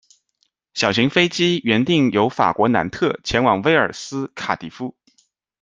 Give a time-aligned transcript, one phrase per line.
[0.73, 4.97] 小型飞机原定由法国南特前往威尔斯卡迪夫。